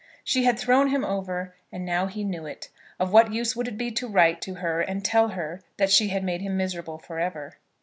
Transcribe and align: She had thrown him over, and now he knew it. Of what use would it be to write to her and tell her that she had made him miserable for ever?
She 0.23 0.45
had 0.45 0.57
thrown 0.57 0.87
him 0.87 1.05
over, 1.05 1.53
and 1.71 1.85
now 1.85 2.07
he 2.07 2.23
knew 2.23 2.47
it. 2.47 2.69
Of 2.99 3.13
what 3.13 3.31
use 3.31 3.55
would 3.55 3.67
it 3.67 3.77
be 3.77 3.91
to 3.91 4.07
write 4.07 4.41
to 4.41 4.55
her 4.55 4.81
and 4.81 5.05
tell 5.05 5.27
her 5.27 5.61
that 5.77 5.91
she 5.91 6.07
had 6.07 6.23
made 6.23 6.41
him 6.41 6.57
miserable 6.57 6.97
for 6.97 7.19
ever? 7.19 7.57